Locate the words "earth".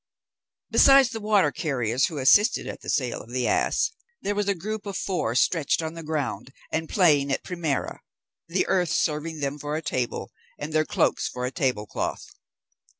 8.65-8.89